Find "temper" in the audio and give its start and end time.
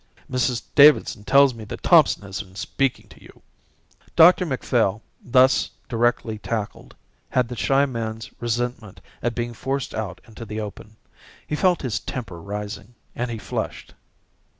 11.99-12.41